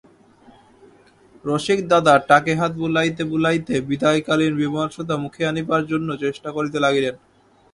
[1.45, 7.15] রসিকদাদা টাকে হাত বুলাইতে বুলাইতে বিদায়কালীন বিমর্ষতা মুখে আনিবার জন্য চেষ্টা করিতে লাগিলেন।